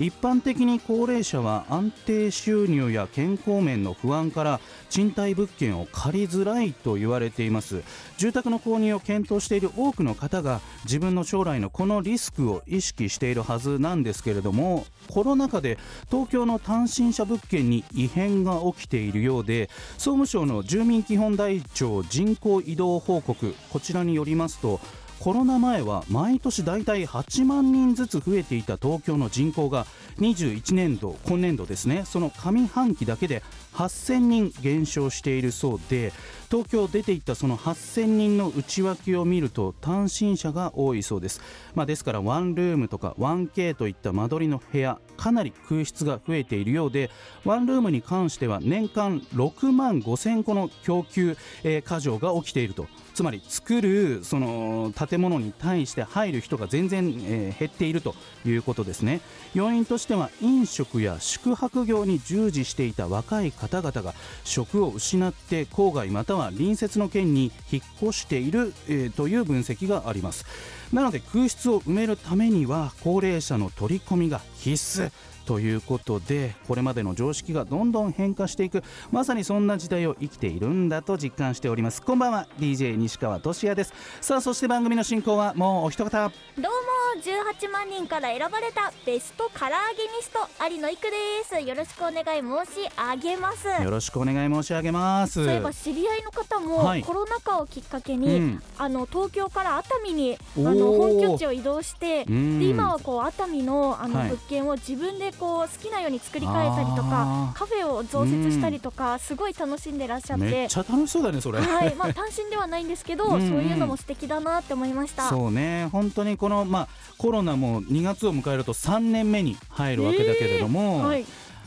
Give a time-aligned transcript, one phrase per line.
[0.00, 7.82] 一般的に高齢者は安定収入や健康面の不安から賃貸物件を借りづらいと言われています。
[8.16, 15.78] 住宅の購入を検討している多くの方が自分の将来のこのリスクを意識しているはずなんですけれどもコロナ禍で
[16.10, 24.80] 東京の単身者物件に異変が起きているようで総務省の住民基本台帳人口移動報告こちらによりますと
[25.20, 29.84] コロナ前は毎年大体8万人ずつ増えていた東京の人口が
[30.18, 32.04] 21年度今年度ですね。
[32.06, 33.42] その上半期だけで
[33.74, 36.12] 8000人減少しているそうで
[36.50, 41.40] 東京出ていったその8000人の内訳を見ると単身者が多いそうです、
[41.74, 47.10] まあ、ですからワンルームとか 1K といった間取りの部屋かなり空室が増えているようで
[47.44, 52.86] ワンルームに関しては年間6万5000個の供給、えー、過剰が起きていると。
[53.20, 58.14] つまり作るその建物に対して入る人が全然、えー、減っていると
[58.46, 59.20] いうことですね。
[59.52, 64.14] 要因としては飲食や宿泊業に従事していた若い方々が
[64.44, 70.46] 職を失って郊外または隣接の県に引っ越している、えー、という分析があります。
[70.92, 74.72] なので空室を埋めるためには高齢者の取り込みが必
[75.02, 75.12] 須
[75.46, 78.82] ということでこれまでの常識がどんどん変化していく。
[79.10, 82.02] まさにそんな時代を生きているんだと実感しております。
[82.02, 82.46] こんばんは。
[82.58, 83.92] DJ 西川俊也です。
[84.20, 86.28] さあそして番組の進行はもうお一方。
[86.56, 86.99] どうも。
[87.18, 90.38] 18万人から選ばれたベスト唐揚げミスト
[90.70, 91.60] 有野育です。
[91.60, 93.66] よろしくお願い申し上げます。
[93.66, 95.32] よろしくお願い申し上げます。
[95.32, 110.44] そういえば知り合いの方も、はい、コロナ禍をきっかけに、うん、あの東京から熱海にあの本拠地を移動してで今はこう熱海のあの物件を自分でこう好きなように作り変えたりとかカフェを増設したりとか、すごい楽しんでらっしゃって。
[110.44, 111.60] めっちゃ楽しそうだねそれ。
[111.60, 111.94] はい。
[111.96, 115.28] まあ単身ではないんですけどそういうのも素敵だなって思いました。
[115.28, 115.88] そうね。
[115.92, 116.88] 本当にこのまあ
[117.20, 121.26] コロナも2月を迎えると3年目に入るわけだけれども、えーはい。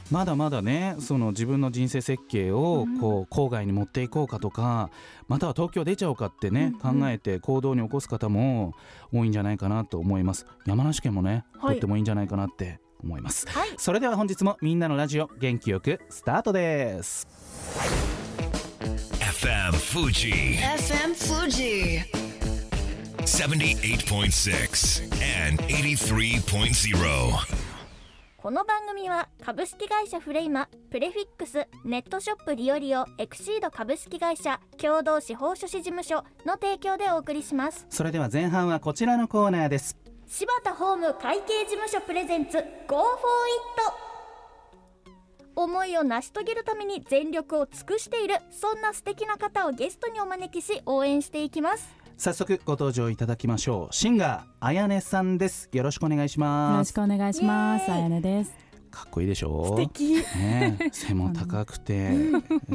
[0.10, 4.90] まだまだねその自分の人生設計をこう郊外に持っていこうかとか
[5.28, 8.74] または東京出ちゃおうかってね、考えて行動に起こす方も
[9.14, 10.48] 多いんじゃないかなと思います。
[10.66, 17.28] 山梨県もね、とってもいいんじゃないかなって思います、はい、それでは本日もみんなのラジオ元気よくスタートです。
[19.20, 22.23] FM Fuji FM Fuji
[23.24, 25.04] 78.6
[25.48, 26.98] and 83.0
[28.36, 37.86] この番組は株式会社フレイマプレフィックスネットショップリオリオエクシード株式会社共同司法書士事務所の提供でお送りします。
[37.90, 39.98] それでは前半はこちらのコーナーです。
[40.28, 42.58] 柴田ホーム会計事務所プレゼンツ
[42.88, 44.14] Go for It
[45.56, 53.94] 思いを成し遂げるために全力を尽くしているそんな素敵な方をゲストにお招きし応援していきます早速ご登場いただきましょう。
[53.94, 55.70] シンガーあやねさんです。
[55.74, 56.72] よろしくお願いします。
[56.74, 57.92] よろしくお願いします。
[57.92, 58.54] あやねです。
[58.92, 59.66] かっこいいでしょう。
[59.68, 62.12] 素敵、ね、背も高くて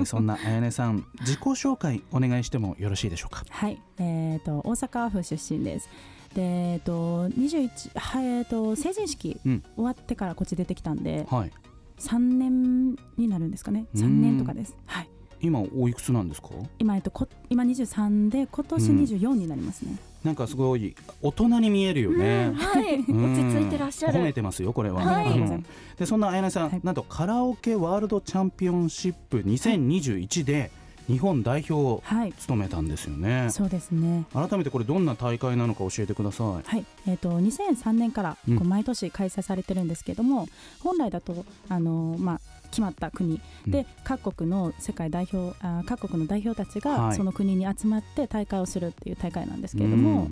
[0.04, 3.44] そんなあやねさん自己紹介お願いしてもよろしいでしょうか？
[3.48, 3.80] はい。
[3.98, 5.88] えーと、大阪府出身です。
[6.34, 11.52] でえっ、ー、と21はえっ、ー、と成人式終わってからこっち出てきたんで、うん、はい、
[12.00, 13.86] 3年になるんですかね。
[13.94, 14.76] 3年とかです。
[14.84, 15.08] はい
[15.40, 16.48] 今おいくつなんですか？
[16.78, 24.18] 今,、えっと、こ今23で今年24になりますね、うん、なんかすごい大人に見えるよね、はい、落ち着いてらっしゃる。
[24.18, 25.64] 褒めてますよこれは、はい、
[25.98, 30.70] でそんなあやねさん、はい、なんとカラオケワールドチャンピオンシップ2021で、
[31.08, 32.02] 日本代表を
[32.38, 34.26] 務めたんですよね、はい、そうですね。
[34.34, 36.46] 改めてこれどんな大会なのか教えてください。
[36.68, 36.84] はい。
[37.06, 40.46] えーと、と2003年からこう毎年開催されてるんですけども、うん、
[40.80, 43.40] 本来だとあの、まあ、決まった国。
[43.66, 50.28] で、各国の世界代表あ各国の代表たちがその国に集まって大会をするっていう大会なんですけれども、はい、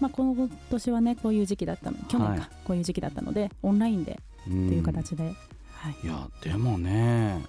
[0.00, 5.34] まあ、今年はねこういう時期だったの去年か、こういう時期だったのでオンラインでっていう形で、はい、
[6.04, 7.44] いやでもね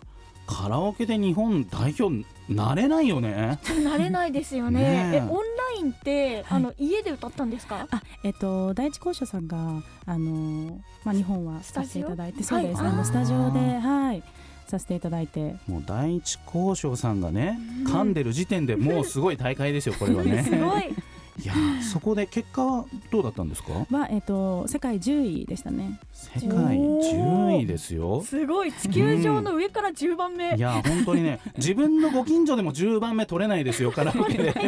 [0.50, 3.60] カラオケで日本代表なれないよね。
[3.86, 4.82] なれないですよね。
[4.82, 5.22] ねえ。
[5.22, 5.34] オンラ
[5.80, 9.58] インって、はい、あの家で歌ったんですかあえっ、と第一校舎さんが
[10.06, 14.24] あのまあ日本はさせていただいてそうです、はい、あのスタジオではい
[14.68, 20.94] させていただいてもう第一交渉さんがね、噛んでる時点でもうすごい大会ですよこれはねすごい
[21.42, 23.72] いやそこで結果はどうだったんですか？
[23.74, 26.00] は、えーと、世界10位でしたね。
[26.12, 28.22] 世界10位ですよ。
[28.22, 28.74] すごい。
[28.74, 34.54] 地球上の上から10番目、うん、いや本当にね自分のご近所でも10番目取れないですよカラオケで。
[34.54, 34.60] こ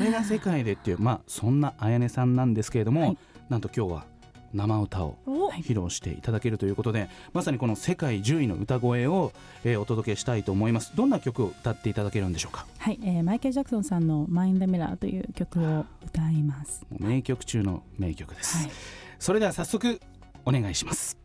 [0.00, 4.11] れが世界でっていうまあそんなあやねさんなんですけれども、はい、なんと今日は
[4.54, 5.16] 生歌を
[5.62, 9.32] 披露していただけるということでまさにこの世界10位の歌声を、
[9.64, 10.92] えー、お届けしたいと思います。
[10.94, 12.66] どんな曲を歌っていただけるんでしょうか？
[12.78, 16.84] はい、えー、マイケル・ジャクソンさんの「マインドミラーという曲を歌います。
[16.98, 18.70] 名曲中の名曲です、はい、
[19.18, 20.00] それでは早速
[20.44, 21.16] お願いします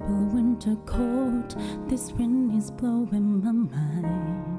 [0.00, 1.54] my winter coat,
[1.88, 4.54] this wind is blowing my mind.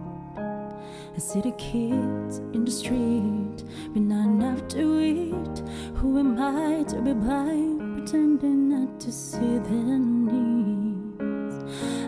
[1.16, 5.64] I see the kids in the street with not enough to eat.
[5.96, 11.56] Who am I to be blind, pretending not to see their needs?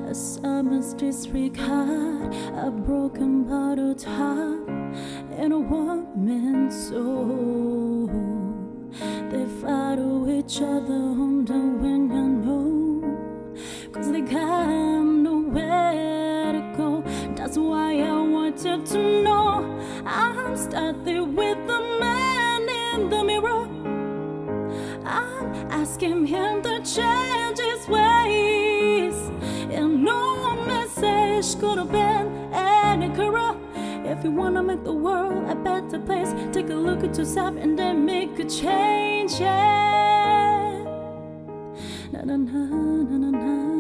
[0.10, 4.68] A summer's disregard, a broken bottle top,
[5.38, 8.08] and a woman's soul.
[9.32, 12.67] They follow each other on the wind, you know,
[14.08, 17.02] cause they got nowhere to go.
[17.36, 19.80] That's why I wanted to know.
[20.06, 23.68] I'm starting with the man in the mirror.
[25.06, 29.16] I'm asking him to change his ways.
[29.72, 33.58] And no message could have been any clearer.
[34.06, 37.78] If you wanna make the world a better place, take a look at yourself and
[37.78, 39.40] then make a change.
[39.40, 40.84] Yeah.
[42.14, 43.77] Na na na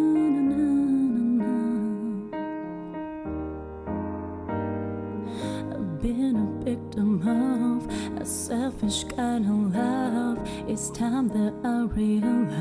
[10.97, 12.57] time that I realize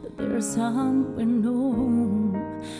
[0.00, 2.38] that there's someone new,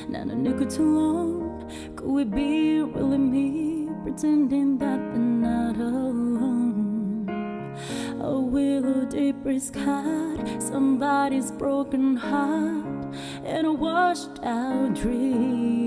[0.09, 1.69] not a nickel too long.
[1.97, 7.27] Could it be really me pretending that they're not alone?
[8.21, 15.87] A willow deep is cut, somebody's broken heart, and a washed out dream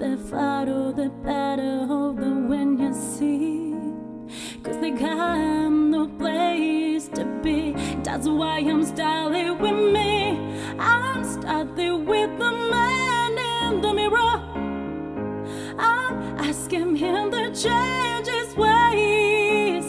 [0.00, 1.86] the farther the better
[4.88, 7.72] They got no place to be.
[8.02, 10.38] That's why I'm starting with me.
[10.78, 14.36] I'm starting with the man in the mirror.
[15.78, 19.84] I'm asking him to change his ways.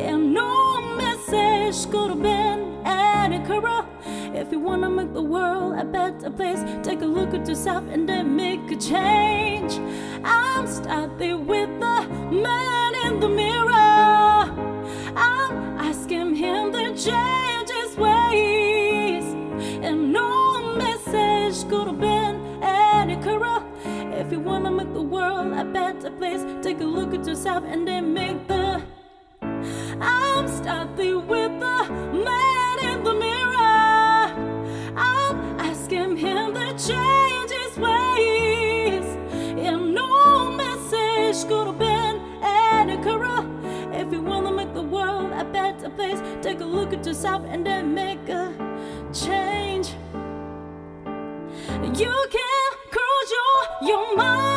[0.00, 3.86] And no message could have been any clearer.
[4.34, 8.08] If you wanna make the world a better place, take a look at yourself and
[8.08, 9.78] then make a change.
[10.24, 13.69] I'm starting with the man in the mirror.
[25.72, 28.82] Better place, take a look at yourself and then make the
[30.00, 31.78] I'm starting with the
[32.24, 34.50] man in the mirror
[34.96, 39.04] I'm asking him to change his ways.
[39.66, 43.44] And no message could have been any clearer.
[43.92, 47.64] If you wanna make the world a better place, take a look at yourself and
[47.66, 48.52] then make a
[49.12, 49.88] change.
[51.98, 54.49] You can cruise your, your mind,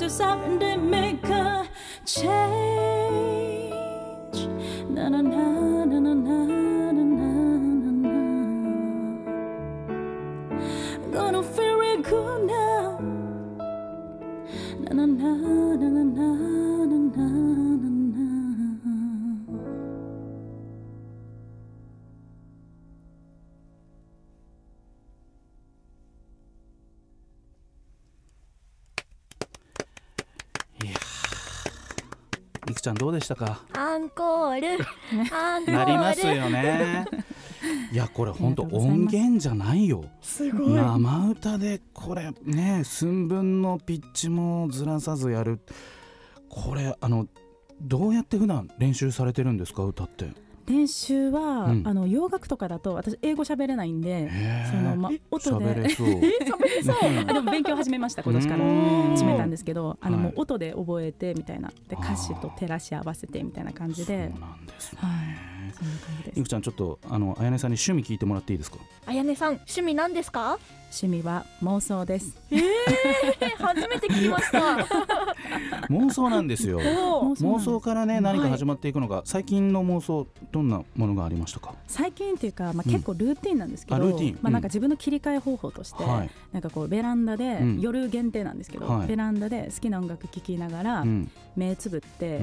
[0.00, 1.68] to stop and make a
[2.06, 2.59] change.
[32.80, 34.68] いくちゃんどうでしたかアンコール。
[35.34, 35.72] アンコール。
[35.72, 37.04] なりますよね。
[37.92, 40.04] いやこれ本当音源じゃないよ。
[40.22, 40.72] すごい。
[40.72, 45.60] 生歌でこれね寸分のピッチもずらさずやる。
[46.48, 47.26] これあの
[47.82, 50.30] どうやって普段練習されてるんですか歌って
[50.66, 54.30] 練習は、うん、あの洋楽とかだと私英語喋れないんで
[54.70, 55.66] その、ま、音で。
[55.66, 57.24] 喋れそう。
[57.24, 58.64] でも勉強始めました今年から。
[59.10, 61.72] 始めたんですけどあの、もう音で覚えてみたいな。
[61.88, 64.30] で歌詞と照らし合わせてみたいな感じで。
[64.32, 65.08] そうなんですね、は
[66.36, 68.78] い、いくちゃんちょっとあのあやねさんに趣味聞いてもらっていいですか？
[69.06, 70.58] あやねさん趣味なんですか？
[70.90, 72.36] 趣味は妄想です。
[72.50, 72.60] えー、
[73.58, 74.58] 初めて聞きました。
[75.88, 76.80] 妄想なんですよ。
[76.80, 81.74] 妄想からね何か始まっていくのが、はい、最近の妄想どんなものがありましたか？
[81.86, 91.04] 最近っていうか、まあ、結構ルーティンなんですけど、うん、まあ、なんか自分の切り替え方法として、うん、なんかこうベランダで、うん、夜限定なんですけど、はい、ベランダで好きな音楽聴きながら、
[91.56, 92.40] 目つぶって、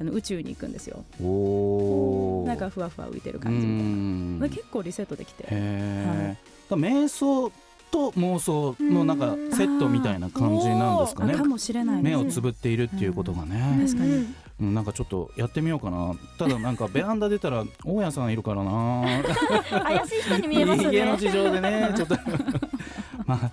[0.00, 1.04] あの宇宙に行くんですよ。
[1.22, 4.56] おなんかふわふわ浮いてる感じみたいな。
[4.56, 7.52] 結構リセットできて、はい、瞑想
[7.90, 11.34] と妄想のなんかセットみたいな感じなんですかね。
[11.34, 13.86] かもしれない目をつぶっているっていうことがね。
[13.86, 14.34] 確かに。
[14.60, 16.14] なんかちょっとやってみようかな。
[16.38, 19.22] ただなんかベランダ出たら大家さんいるからな。
[19.82, 20.92] 怪しい人に見えますね。
[20.92, 22.16] 家の事情でね ちょっと。
[23.26, 23.50] まあ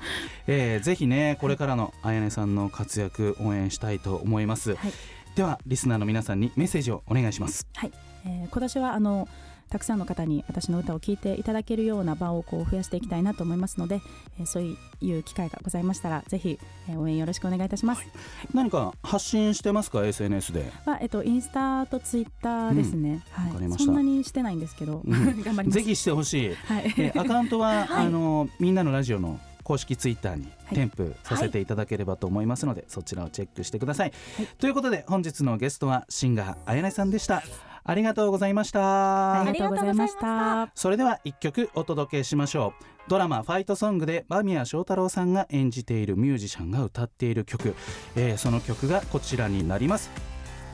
[0.47, 4.93] えー、ぜひねこれからのあやねさんの活躍応援したいと思います、はい、
[5.35, 7.67] ではリスナーの皆さんにメッセージをお願いします。
[7.75, 7.91] はい、
[8.25, 9.27] えー、今年はあの
[9.69, 14.01] たくさんの方に私の歌を聴いていただけるような場をこう増やしていきたいなと思いますので、
[14.39, 14.63] えー、そう
[15.01, 16.59] いう機会がございましたらぜひ、
[16.89, 18.11] えー、応援よろしくお願いいたします、はい、
[18.53, 20.71] 何か発信してますか？SNS で。
[20.85, 25.11] は、えっと、インスタとツイッターですね、うん、はい、そんなにしてないんですけど、うん、
[25.43, 25.79] 頑張ります。
[25.79, 37.43] ぜひしてほしい、はい、えー、アカウントは、 はい、あのみんなのラジオの公式ツイッターに添付させていただければと思いますので、はい、そちらをチェックしてください、はい、ということで本日のゲストはシンガーあやねさんでした
[37.87, 39.41] ありがとうございました。
[39.41, 40.69] ありがとうございました。
[40.75, 42.83] それでは一曲お届けしましょう。
[43.09, 47.73] ドラマ「ファイトソング」で間宮祥太朗さんが演じているミュージシャンが歌っている曲、
[48.17, 50.11] えー、その曲がこちらになります。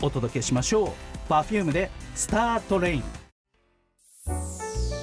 [0.02, 0.88] お届けしましょ
[1.30, 1.32] う。
[1.32, 3.04] Perfume で「スタートレイン」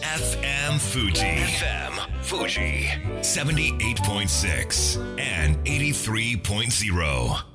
[0.03, 2.89] FM Fuji FM Fuji
[3.23, 7.50] 78.6 and 83.0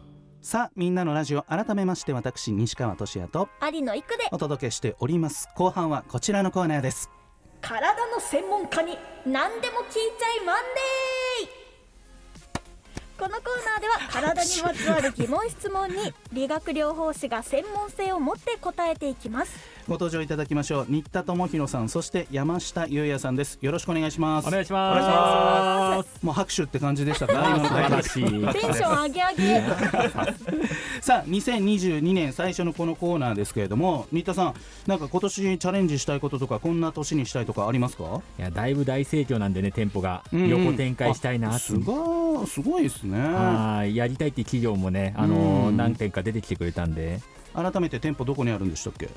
[0.45, 4.25] さあみんなのラジオ改めまして私西川俊也と有野育で。
[4.31, 5.49] お届けしております。
[5.55, 7.09] 後半はこちらのコーナーです。
[7.61, 10.94] 体の専門家に何でも聞いちゃいマンデ
[14.11, 19.57] 体にまつわる疑問質問に理学療法士が専門性を持って答えていきます。
[19.87, 20.85] ご登場いただきましょう。
[20.89, 23.59] 新田智弘さんそして山下優也さんです。
[23.61, 24.47] よろしくお願いします。
[24.47, 26.25] お願いします。
[26.25, 27.33] もう拍手って感じでしたか？
[27.33, 29.61] 今のテンション上げ上げ。
[31.01, 34.53] さあ2022年最初のこのコーナーですけれども新田さん
[34.87, 38.21] なんか今年チャレンジしたいこととかこんな年にしたいとかありますか？
[38.39, 40.23] いやだいぶ大盛況なんでね店舗が。
[40.33, 43.19] 横展開したいな、うん、すごいすごいですね。
[43.19, 47.21] はいやりたいって企業もねあのー、何店か出てきてくれたんで
[47.55, 49.09] 改めて店舗どこにあるんでしたっけ？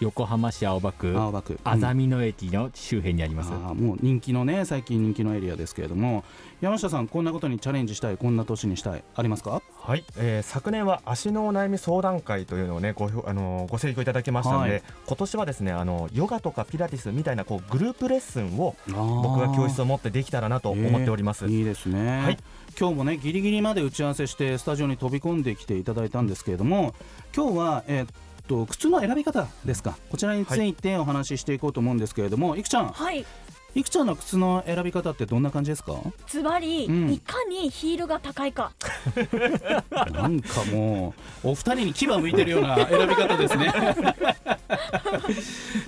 [0.00, 1.58] 横浜市青葉区青葉区。
[1.64, 6.24] あざみ野駅の周辺にあります、あもう人気のね最近人気のエリアですけれども。
[6.60, 9.62] 山下さんこんなことにチャレンジしたいこんな年にしたいありますか？
[9.80, 22.22] はい、えー、昨年は足のお悩み相談会というのをねごあのご請求いただきましたので、はい、今年はですねあのヨガとかピラティスみたいなこうグループレッスンを僕が教室を持ってできたらなと思っております、えー、いいですね。
[22.22, 22.38] はい。
[22.78, 26.94] 今日もねギリギリまで打ち合わせしてスタジオに飛び込んできていただいたんですけれども
[27.34, 28.08] 今日は、えー、っ
[28.48, 29.96] と靴の選び方ですか。
[30.10, 33.24] こちらについてお話ししていこうと思うんですけれども、はい、いくちゃん、はい、
[33.74, 35.94] いくちゃんの靴の選び方ってどんな感じですか？
[36.26, 38.72] ズバリ、うん、いかにヒールが高いか。
[40.12, 43.72] なんかもうお二人に牙向いてるような選び方ですね。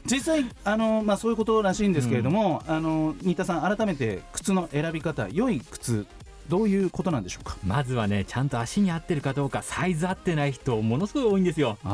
[0.04, 6.06] 実際あの、まあ、そういうことらしいんですけれども、うん、あの新田さん改めて靴の選び方良い靴
[6.50, 7.56] どういうことなんでしょうか？
[7.64, 11.78] まずはねちゃんと足に合ってるかどうかサイズ合ってない人ものすごい多いんですよ。
[11.82, 11.88] ソ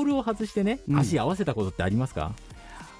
[0.00, 2.32] ールを外してね足合わせたことってありますか、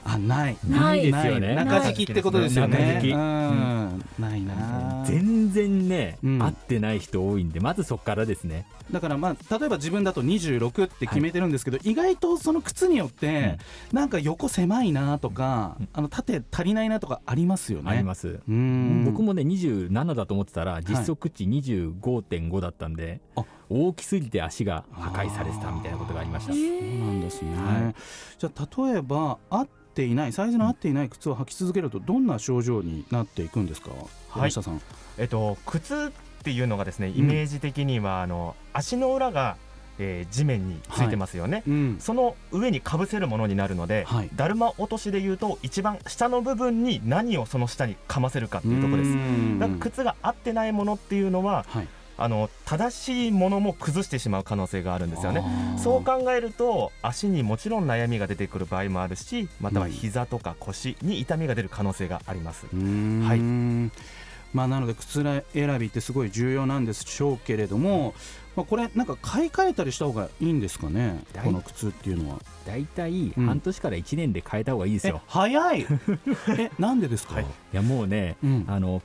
[0.05, 0.57] あない。
[0.69, 1.55] ないですよね。
[1.55, 2.79] 中敷きってことですよね。
[2.79, 5.05] 中敷き、うん、ないな。
[5.07, 8.67] 全然ね、うん、合ってない人多いんでまずそこからですね。
[8.91, 13.59] だからまあ例えば自分だと26って決めてるんですけど、はい、意外とその靴によって、
[13.93, 17.91] うん、なんか横狭いなとか、うん、あの縦足りないなとかありますよね。
[17.91, 18.41] あります。
[18.47, 26.53] 僕もね27だと思ってたら実測値25.5だったんで、はい大きすぎて足が破壊されてたみたいなことがありました。
[26.53, 26.69] そうな
[27.13, 27.57] んですね。
[27.57, 27.95] はい、
[28.39, 33.91] じゃあ例えば合っていないサイズの合っていない靴を履き続けるとどんな症状になっていくんですか、
[34.29, 34.81] はい、さん。
[35.19, 39.57] えっと靴っていうのがですねイメージ的には、あの足の裏が
[40.03, 41.71] えー、地面についてますよね、はい。
[41.71, 49.59] うん、その上にかぶせるものになるので、はい、だるま落としでいうと一番下の部分に何をその下にかませるかっていうところです。
[49.59, 51.89] だから靴が合ってないものっていうのは、はい
[52.21, 55.43] あの正しいものも崩してしまう可能性があるんですよね。
[55.79, 62.67] そう考えると足にもちろん悩みが出てくる場合もあるしまたは膝とか腰に痛みが出る可能性があります。
[62.67, 64.11] はい。
[64.53, 68.15] まあ、なので靴選びってすごい重要なんでしょうけれども、
[68.57, 71.25] まあ、これなんか買い替えたりした方がいいんですかね？
[71.45, 72.39] この靴っていうのは。
[72.67, 75.87] 大体半年から1年で変えた方がいいですよ、うん、早い。
[76.59, 79.01] えなんでですか、はい、いやもうね、うん、あの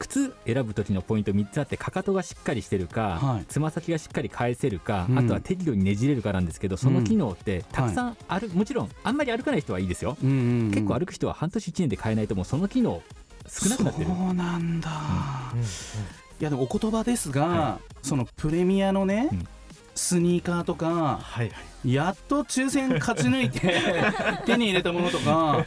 [0.00, 13.02] 靴選ぶ時のポイント3つあってかかとがしっかりしてるかつま、はい、先がしっかり返せるか、うん、あとは適度にねじれるかなんですけどその機能ってたくさんある、はい、もちろんあんまり歩かない人はいいですよ、うんうんうん、結構歩く人は半年1年で変えないともうその機能
[13.46, 14.06] 少なくなってる。
[14.06, 14.90] そうなんだ、
[15.52, 15.68] うんうんうん、い
[16.40, 19.28] やでもお言葉ですが、はい、そのプレミアのね、
[19.94, 21.52] スニーカーとか、はい、
[21.84, 23.74] やっと抽選勝ち抜いて
[24.46, 25.66] 手に入れたものとか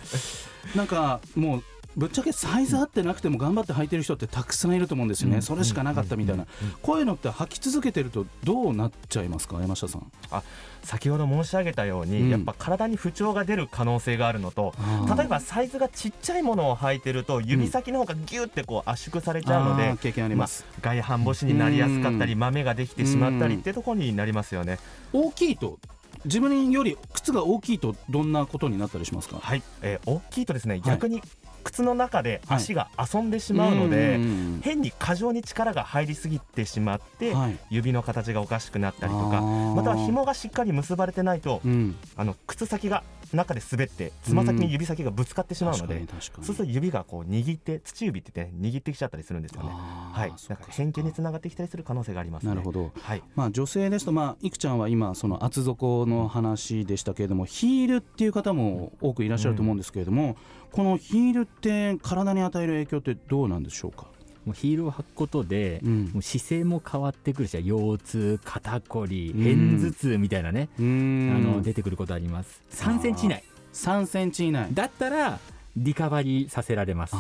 [0.75, 1.63] なんかもう
[1.95, 6.45] ぶっちゃけサイズ合ってなくても頑張って履いてる人ってたくさんいると思うんですよね、うん、それしかなかったみたいな、
[6.81, 9.59] こういうのって履き続けてるとどうなっちゃいますか？
[9.61, 10.11] 山下さん。
[10.31, 10.43] あ
[10.83, 14.73] 先ほど申し上げたように、うん、やっぱ体に不調が出る可能性があるのと
[15.15, 24.77] 例えばサイズがちっちゃいものを履いてると指先の方がギュってこう圧縮されちゃうので、経験あります、まあ、外反母趾になりやすかったり、豆ができてしまったりってところになりますよね。
[25.13, 25.79] 大きいと
[26.25, 29.39] 自分より靴が大きいとどんなことになったりしますか？
[29.41, 31.21] はい、えー、大きいとですね、逆に
[31.63, 43.03] 靴の中で足が遊んでしまうので、はい、変に過剰に力が入りすぎてしまって、はい、指の形がおかしくなったりとかまたは紐がしっかり結ばれてないと、うん、あの靴先が
[43.35, 49.69] 中で滑ってつま先に指先がぶつかってしまうので、うん、そうすると指がこう握って土指って言って、ね、握ってきちゃったりするんですよね。
[49.69, 52.91] はい、なんか変形につながってきたりする可能性があります、ね、なるほど。
[52.99, 53.23] はい。
[53.35, 60.35] まあ女性ですとまあいくちゃんは今その厚底の話でしたけれどもヒールっていう方も多くいらっしゃると思うんですけれども、うん、
[60.71, 64.07] このヒールって体に与える影響ってどうなんでしょうか？
[64.45, 72.61] もうヒールを履くことで、うん、もう姿勢も変わってくるし腰痛肩こり片頭痛みたいなね、あの出てくることあります。
[72.71, 73.43] 3センチ以内。
[73.73, 74.73] 3センチ以内。
[74.73, 75.39] だったら
[75.75, 77.15] リカバリーさせられます。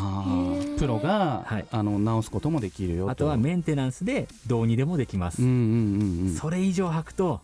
[0.77, 7.41] プロが、はい、あの直すこともできるよあとはメンテナンスでどうにでもできます、うんうんうんうん、それ以上履くと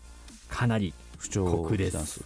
[0.50, 2.24] かなり不調です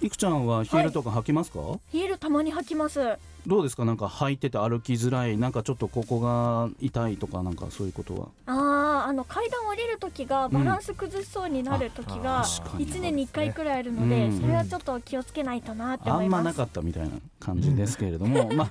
[0.00, 3.18] いくちゃんはヒールとか履きますか、はい、ヒールたまに履きます。
[3.46, 3.84] どうですか？
[3.84, 8.28] なんか履いてて歩きづらいなんかちょっとここが痛いとかなんかそういうことは。
[8.46, 16.40] あああの階段降りる時がバランス崩しそうになる時が1年に1回くらいあるので、それはちょっと気をつけないとなって思います。
[16.40, 18.70] あんまなかったみたいな感じですけれども、 まあ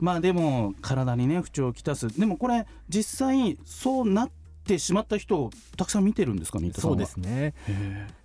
[0.00, 2.08] まあでも体にね不調をきたす。
[2.18, 4.39] でもこれ実際そうなって
[4.78, 7.54] しまった人をたくさん見てるんですかねそうですね。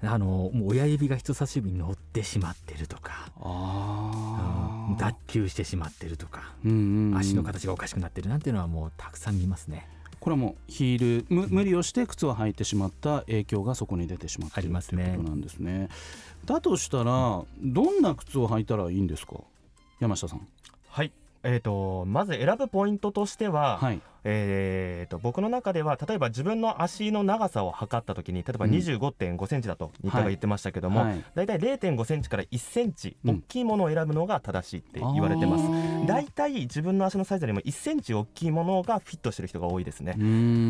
[0.02, 3.32] あのもう親指が人差し指に乗ってしまってるとか。
[3.42, 9.88] あ、うん、脱臼してしまってるとか、うんうんうん、足の形がおかしくなってるなんていうのはもうたくさん見ますね。
[10.20, 15.90] これはもうヒール無理をして靴を履いてしまった影響がそこに出てしまっているということなんですね。
[16.46, 19.36] だとしたらどんな靴を履いたらいいんですか？
[20.00, 20.48] 山下さん。
[20.88, 21.12] はい。
[21.44, 40.16] えーと、まず選ぶポイントとしては、はい、えーと、僕の中では例えば自分の足の長さを測った時に例えば2 5 5センチだと新田が言ってましたけども、はい、大体0 5センチから1センチ大きいものを選ぶのが正しいって言われてます、うん、大体自分の足のサイズよりも1センチ大きいものがフィットしてる人が多いですね。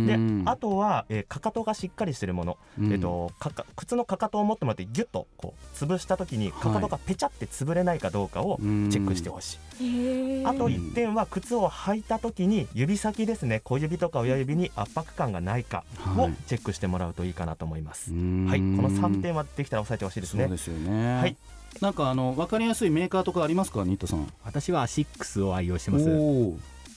[0.06, 15.84] であとは、えー、かかとがしっかりしてるもの、うん、えーと、かか靴のかかとを持ってもらってギュッとこう潰した時にかかとがペチャって潰れないかどうかをチェックしてほしい、あと1点は靴を履いた時に指先ですね小指とか親指に圧迫感がないか
[16.18, 18.12] をチェックしてもらうといいかなと思います。
[18.12, 20.44] はい、はい、この3点はできたら押さえてほしいですね。
[20.44, 21.20] そうですよね。
[21.20, 21.38] はい。
[21.82, 24.32] なんかあの分かりやすいメーカーとかありますか、新田さん。
[24.44, 26.06] 私はアシックスを愛用してます。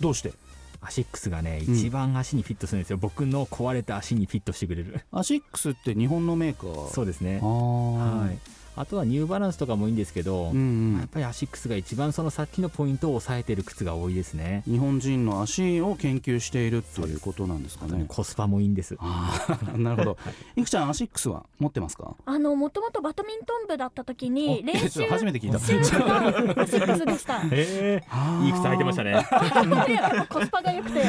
[0.00, 0.32] どうして？
[0.80, 6.88] アシックスがね、一番足にフィットするんですよ、僕の壊れた足にフィットしてくれるアシックスって日本のメーカー？
[6.90, 8.38] そうですねはい
[8.80, 14.62] あとはニューバランスとかもいいんですけど、うんうん、やっぱりアシックスが一番そのさっきのポイントを抑えてる靴が多いですね。
[14.66, 18.04] 日本人の足を研究しているということなんですかね。
[18.06, 18.96] コスパもいいんです。
[19.76, 20.18] なるほど。
[20.56, 20.62] い。
[20.62, 22.14] くちゃんアシックスは持ってますか？
[22.24, 25.56] あのもともとバドミントン部だった時に練習初めて聞いた。
[25.56, 27.42] アシックスでした。
[27.50, 29.14] えー、いい靴履いてましたね。
[30.28, 31.02] コスパが良くて。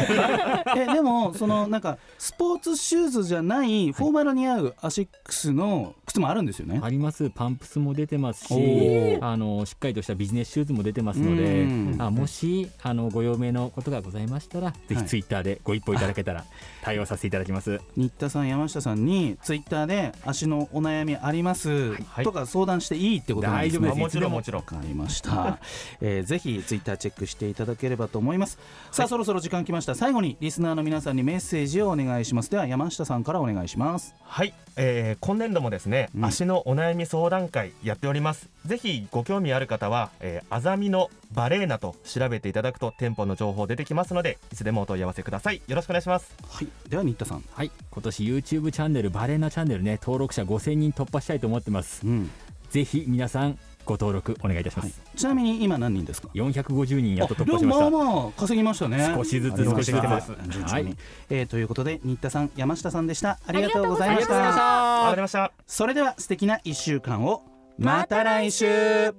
[0.76, 6.80] えでもそのなんかスポーツシューズじゃないフォーマルに合うアシックスの靴もあるんですよね。
[6.84, 7.30] あります。
[7.30, 11.68] パンプスも出てますしあのしっかりとしたビジネスシューズも出てますので
[12.00, 16.46] あもしあのご用命のことがございましたらぜひツイッターでご一報いただけたら
[16.82, 23.94] 対応させていただきます、新田さん山下さんにツイッターで足のお悩みあります、はい、とか相談していいってことなんですね。
[23.94, 24.42] もちろんも。
[24.42, 24.62] ちろん。
[24.62, 25.60] わかりました、
[26.02, 29.96] えー、ぜひツイッターチェックしていただければと思います、はい、さあそろそろ時間きました。
[29.96, 32.50] 最後にリスナーの皆さんにメッセージをお願いします。
[32.50, 34.16] では山下さんからお願いします。
[34.24, 38.50] はい、えー、今年度もですね、うん、足のお悩み相談会やっております。
[38.66, 45.62] ぜひご興味ある方は、えー、あざみのバレーナと調べていただくと店舗の情報出てきますのでいつでもお問い合わせください。
[45.68, 46.34] よろしくお願いします。
[46.48, 46.68] はい。
[46.88, 47.44] では新田さん。
[47.52, 47.72] はい。
[47.92, 52.30] 今年 YouTube チャンネルバレーナチャンネルね登録者5000人突破したいと思ってます、うん、
[52.70, 53.58] ぜひ皆さん
[53.90, 57.90] ご登録お願いいたします、はい、ちなみに今何人ですか？450人やっと突破しました。
[57.90, 60.04] まあまあ稼ぎましたね少しずつ少しずつ。
[60.04, 60.96] ますはい、
[61.32, 63.40] えー、ということで新田さん山下さんでした。
[63.48, 64.36] ありがとうございました。
[64.36, 65.52] ありがとうございました。
[65.66, 67.42] それでは素敵な1週間を。
[67.80, 69.12] また来週。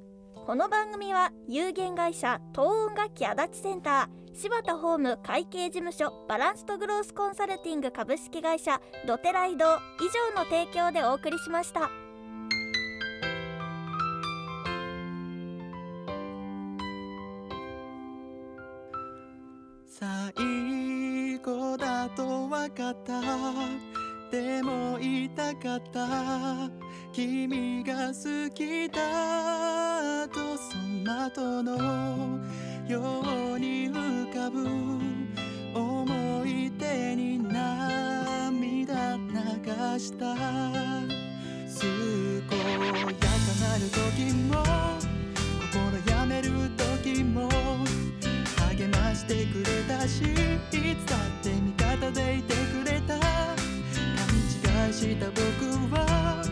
[0.47, 9.69] この番組は有限会社東音楽器足立センター柴田ホーム会計事務所バランスとグロースコンサルティング株式会社ドテライド以
[10.37, 11.91] 上の提供でお送りしました。
[20.01, 23.21] 最後だと分かった。
[24.31, 26.71] でも痛かった。
[27.13, 32.41] 君が好きだとその後の
[32.89, 33.21] よ
[33.57, 34.67] うに浮かぶ。
[35.79, 40.35] 思い出に涙流した。
[41.79, 42.73] 健や
[43.19, 43.29] か
[43.61, 44.65] なる時も
[45.71, 46.49] 心やめる
[47.03, 47.51] 時も。
[48.81, 53.19] 励ましてくれたしいつだって味方でいてくれた。
[53.19, 53.27] 勘
[54.87, 55.43] 違いした僕
[55.95, 56.43] は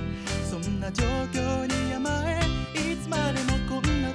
[0.45, 2.41] そんな状況に甘え
[2.93, 4.13] いつまでもこんな